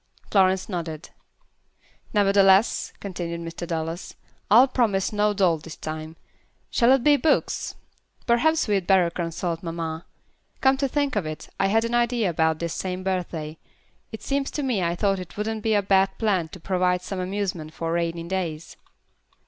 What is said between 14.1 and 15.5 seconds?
It seems to me I thought it